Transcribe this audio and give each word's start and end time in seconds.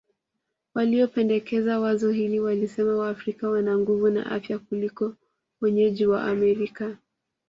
Waliopendekeza 0.73 1.79
wazo 1.79 2.11
hili 2.11 2.39
walisema 2.39 2.95
Waafrika 2.97 3.49
wana 3.49 3.77
nguvu 3.77 4.09
na 4.09 4.25
afya 4.25 4.59
kuliko 4.59 5.15
wenyeji 5.61 6.05
wa 6.05 6.23
Amerika 6.23 6.97